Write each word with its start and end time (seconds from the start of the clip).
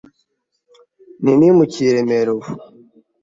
nti 1.21 1.31
nimukiye 1.39 1.89
Remera; 1.95 2.29
ubu 2.35 2.49